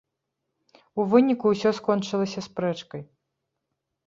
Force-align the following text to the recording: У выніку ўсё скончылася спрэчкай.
У 1.03 1.05
выніку 1.11 1.45
ўсё 1.53 1.69
скончылася 1.81 2.45
спрэчкай. 2.47 3.01